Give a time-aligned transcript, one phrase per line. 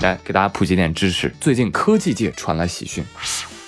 [0.00, 1.32] 来给大家普及点知识。
[1.40, 3.04] 最近科技界传来喜讯，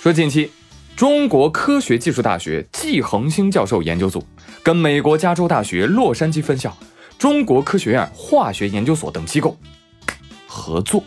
[0.01, 0.51] 说近期
[0.95, 4.25] 中国科学技术大学季恒星教授研究组
[4.61, 6.75] 跟美国加州大学洛杉矶分校、
[7.17, 9.57] 中国科学院化学研究所等机构
[10.47, 11.03] 合作，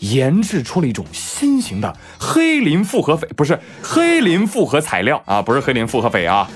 [0.00, 6.48] 研制出了一种新型的黑磷复合肥，不是黑磷复合材料啊，不是黑磷复合肥啊。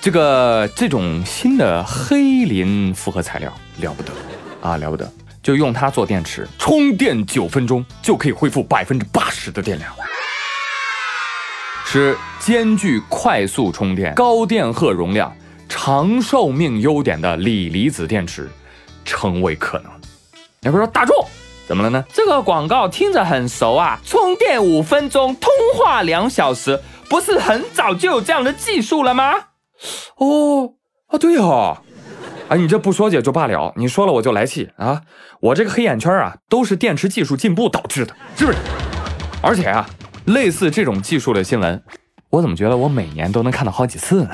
[0.00, 4.12] 这个这种新的黑磷复合材料了不得
[4.60, 5.12] 啊，了不得！
[5.46, 9.94] 就用它做电池，充电九分钟就可以恢复百分之八十的电量，
[11.84, 15.32] 使兼具快速充电、高电荷容量、
[15.68, 18.50] 长寿命优点的锂离子电池
[19.04, 19.92] 成为可能。
[20.62, 21.14] 有人说打住
[21.68, 22.04] 怎么了呢？
[22.12, 29.32] 这个广告听着很熟啊，充电五分钟，通话两小时，不是很早就有这样的技术了吗？
[30.16, 30.72] 哦
[31.06, 31.78] 啊，对哦，
[32.48, 35.02] 啊，你这不说也就罢了，你说了我就来气啊！
[35.40, 38.58] 我这个黑眼圈啊，都是电池技术进步导致的，是不是？
[39.42, 39.84] 而且啊，
[40.26, 41.82] 类似这种技术的新闻，
[42.30, 44.30] 我怎么觉得我每年都能看到好几次呢？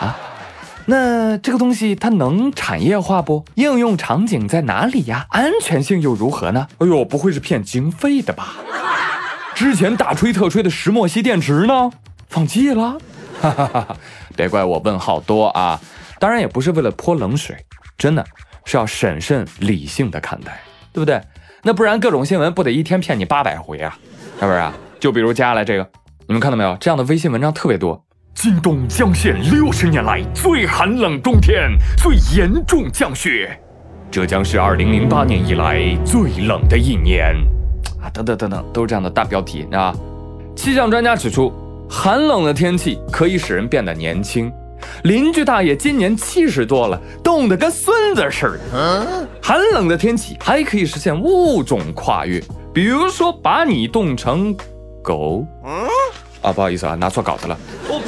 [0.00, 0.18] 啊，
[0.86, 3.44] 那这个东西它能产业化不？
[3.54, 5.26] 应用场景在哪里呀？
[5.30, 6.66] 安全性又如何呢？
[6.78, 8.56] 哎呦，不会是骗经费的吧？
[9.54, 11.92] 之前大吹特吹的石墨烯电池呢？
[12.28, 12.98] 放弃了？
[13.40, 13.96] 哈哈哈哈
[14.36, 15.80] 别怪我问号多啊，
[16.22, 17.56] 当然也不是为了泼冷水，
[17.98, 18.24] 真的
[18.64, 20.56] 是要审慎理性的看待，
[20.92, 21.20] 对不对？
[21.64, 23.98] 那不然各种新闻不得一天骗你八百回啊，
[24.38, 24.72] 是不是啊？
[25.00, 25.90] 就比如接下来这个，
[26.28, 26.76] 你们看到没有？
[26.76, 28.00] 这样的微信文章特别多。
[28.36, 33.60] 京东将现六十年来最寒冷冬天，最严重降雪，
[34.08, 37.34] 这将是二零零八年以来最冷的一年
[38.00, 38.06] 啊！
[38.10, 39.92] 等等等等，都是这样的大标题啊。
[40.54, 41.52] 气象专家指出。
[41.94, 44.50] 寒冷的天气可以使人变得年轻。
[45.04, 49.28] 邻居大爷今年七十多了，冻得跟孙子似的。
[49.42, 54.56] 寒冷的天气还可以实现物种跨越，比如说把你冻成
[55.02, 55.44] 狗。
[56.42, 57.58] 啊，不好意思啊，拿错稿子了。
[57.88, 58.00] 我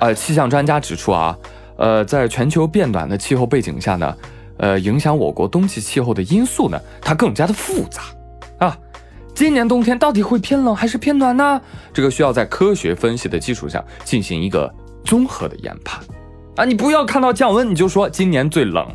[0.00, 1.36] 呃，气象专家指出啊，
[1.76, 4.16] 呃，在全球变暖的气候背景下呢，
[4.58, 8.02] 呃，影响我国冬季气候的因素呢，它更加的复杂。
[9.40, 11.58] 今年冬天到底会偏冷还是偏暖呢？
[11.94, 14.70] 这个需要在科学分析的基础上进行一个
[15.02, 15.98] 综合的研判
[16.56, 16.64] 啊！
[16.66, 18.86] 你不要看到降温你就说今年最冷，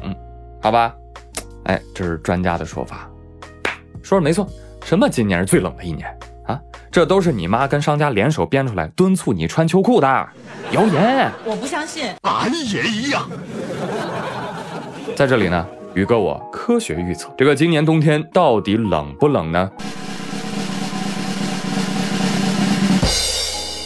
[0.62, 0.94] 好吧？
[1.64, 3.10] 哎，这是专家的说法，
[4.04, 4.48] 说的没错。
[4.84, 6.08] 什么今年是最冷的一年
[6.46, 6.60] 啊？
[6.92, 10.08] 这都是你妈跟商家联手编出来敦促你穿秋裤的
[10.74, 11.32] 谣言。
[11.44, 13.28] 我不相信，俺也一样。
[15.16, 19.72] 在这里呢，宇哥我科学预测，这个今年冬天到底冷不冷呢？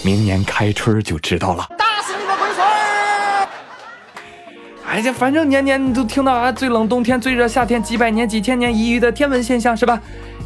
[0.03, 1.67] 明年开春就知道了。
[1.77, 2.65] 打死你个龟孙！
[4.87, 10.01] 哎呀，反正年年你都听到啊，最冷冬天、最热夏天，几百年、几千年一遇的天文现象，是吧？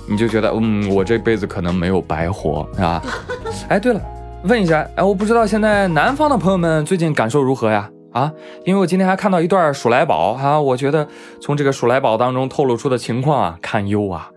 [0.09, 3.01] 你就觉得，嗯，我这辈子可能没有白活，是吧？
[3.69, 4.01] 哎，对了，
[4.43, 7.89] 问一下，哎，我不知道现在南方的朋友们最近感受如何呀？
[8.11, 8.31] 啊，
[8.65, 11.07] 因为我今天还看到一段鼠来宝啊，我觉得
[11.41, 14.29] 从这个鼠来宝当中透露出的情况啊，堪忧啊。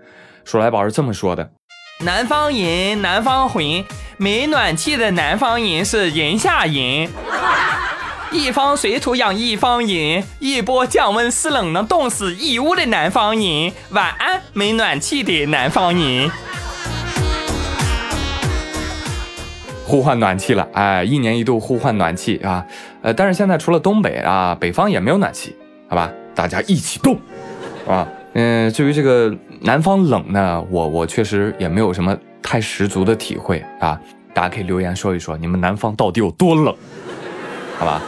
[0.44, 1.50] 鼠来宝是这么说的：
[2.00, 3.84] 南方人，南方混。
[4.18, 7.06] 没暖气的南方人是人下人，
[8.32, 13.70] 一方水土养一方人，一波降温湿冷能冻死一屋的南方人。
[13.90, 16.30] 晚安，没暖气的南方人。
[19.84, 22.64] 呼唤暖气了，哎，一年一度呼唤暖气啊，
[23.02, 25.54] 呃，但是现在除了东北啊，北方也没有暖气，
[25.88, 27.20] 好吧，大家一起动，
[27.86, 32.16] 啊，嗯，至于这个南方冷呢，我我确实也没有什么。
[32.42, 34.00] 太十足的体会啊！
[34.32, 36.74] 大家可以留言说一说，你们南方到底有多冷？
[37.78, 38.02] 好吧，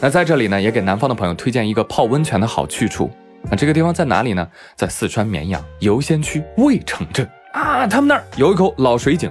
[0.00, 3.10] 那在这里呢，也给南方的朋友推荐一个泡温泉的好去处。
[3.48, 4.48] 那这个地方在哪里呢？
[4.74, 9.30] 在四川绵阳游仙区渭城镇啊，他们那儿有一口老水井，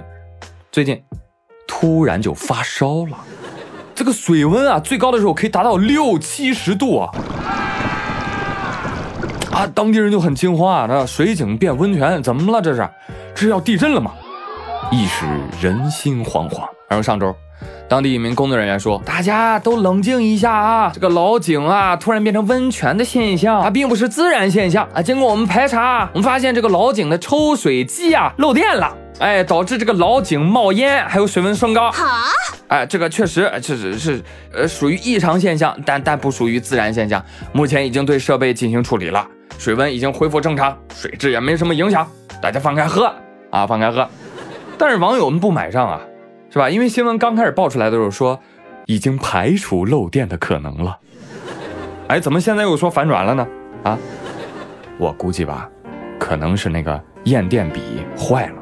[0.72, 1.02] 最近
[1.68, 3.18] 突然就发烧了，
[3.94, 7.10] 这个水温啊，最高的时候可以达到六七十度啊！
[9.52, 12.62] 啊，当地人就很惊慌啊，那水井变温泉，怎么了？
[12.62, 12.88] 这是，
[13.34, 14.12] 这是要地震了吗？
[14.90, 15.26] 一时
[15.60, 16.60] 人心惶惶。
[16.88, 17.34] 然后上周，
[17.88, 25.02] 当地一名工作人员说：“大家都冷静一下啊，这个老井啊突然变成温泉的现象，它并不是自然现象啊。
[25.02, 31.90] 经过我们排查，我们发现这个老井的抽水机啊漏电了，哎，导致这个老井冒烟，还有水温升高。
[31.90, 32.04] 好，
[32.68, 34.22] 哎，这个确实确实是
[34.52, 37.24] 呃属于异常现象，但但不属于自然现象。
[37.52, 39.26] 目前已经对设备进行处理了，
[39.58, 42.06] 水温已经恢复正常，水质也没什么影响，
[42.40, 43.12] 大家放开喝
[43.50, 44.08] 啊，放开喝。”
[44.78, 46.00] 但是网友们不买账啊，
[46.50, 46.68] 是吧？
[46.68, 48.38] 因为新闻刚开始爆出来的时候说，
[48.86, 50.98] 已经排除漏电的可能了。
[52.08, 53.46] 哎，怎么现在又说反转了呢？
[53.82, 53.98] 啊，
[54.98, 55.68] 我估计吧，
[56.18, 57.80] 可能是那个验电笔
[58.16, 58.54] 坏了。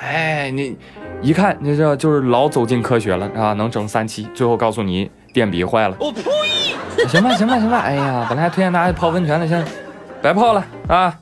[0.00, 0.76] 哎，你
[1.22, 5.96] 一看，你这就是老走进科学了啊，能整三期，最后告诉你电笔坏了。
[6.00, 6.22] 我呸！
[7.06, 7.78] 行吧，行吧，行吧。
[7.78, 9.70] 哎呀，本来还推荐大家泡温泉的，现在
[10.20, 11.18] 白泡了啊！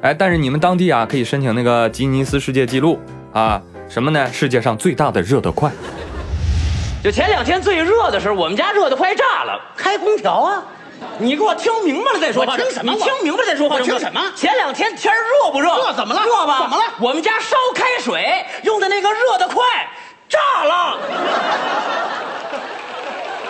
[0.00, 2.98] 哎，但是你们当地啊，可以申请那个吉尼斯世界纪录
[3.32, 4.30] 啊，什么呢？
[4.30, 5.70] 世界上最大的热得快。
[7.02, 10.62] 就前两天最热的时候，我们家热得快炸了，开空调啊！
[11.18, 12.52] 你给我听明白了再说话。
[12.52, 13.76] 我听什么你听明白了再说话。
[13.76, 15.74] 我听什么前两天天儿热不热？
[15.76, 16.60] 热怎么了热吧？
[16.60, 19.64] 怎么了我们家烧开水用的那个热得快，
[20.28, 20.98] 炸了。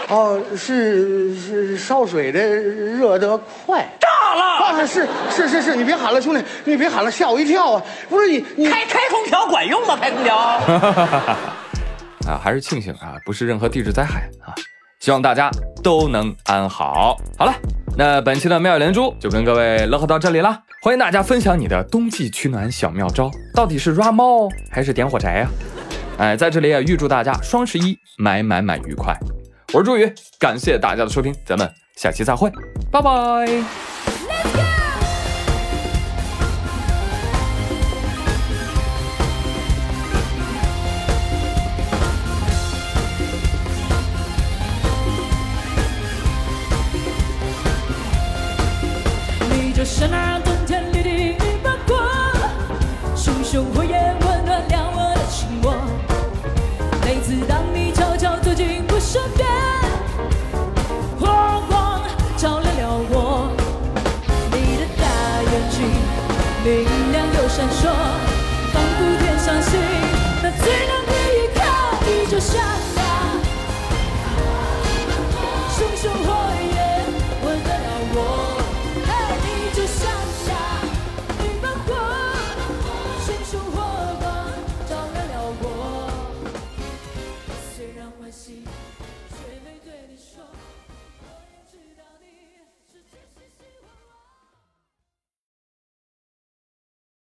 [0.09, 3.37] 哦，是是烧水的热得
[3.67, 3.87] 快。
[3.99, 4.08] 炸
[4.39, 4.45] 了！
[4.45, 7.83] 啊，是是是是，你别喊了，兄弟，你别喊了，吓我一跳啊！
[8.09, 9.99] 不是你你开开空调管用吗？
[10.01, 10.37] 开空调。
[12.27, 14.55] 啊，还是庆幸啊，不是任何地质灾害啊！
[15.01, 15.51] 希望大家
[15.83, 17.17] 都能安好。
[17.39, 17.55] 好了，
[17.97, 20.61] 那本期的妙语连珠就跟各位乐呵到这里了。
[20.83, 25.49] 欢迎大家分享你的冬季取暖小妙招，到底是抓猫还是点火柴呀、
[26.19, 29.17] 哎，在这里也预祝大家双十一买买买愉快。
[29.73, 32.51] 我是朱宇，感谢大家的收听，咱们下期再会，
[32.91, 34.18] 拜拜。
[59.11, 59.48] 进我